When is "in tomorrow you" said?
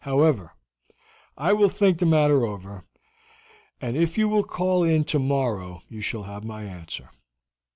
4.83-6.01